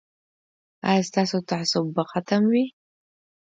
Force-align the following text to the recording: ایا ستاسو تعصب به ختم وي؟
ایا 0.89 1.03
ستاسو 1.09 1.37
تعصب 1.49 1.85
به 1.95 2.03
ختم 2.11 2.41
وي؟ 2.51 2.65